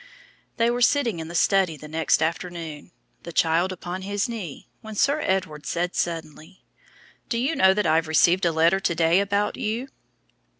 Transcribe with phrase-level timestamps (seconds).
[0.57, 4.95] "_They were sitting in the study the next afternoon, the child upon his knee, when
[4.95, 6.63] Sir Edward said suddenly,
[7.29, 9.89] "Do you know that I have received a letter to day about you?"